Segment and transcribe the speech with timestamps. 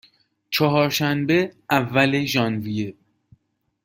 [0.49, 2.93] چهارشنبه، اول ژانویه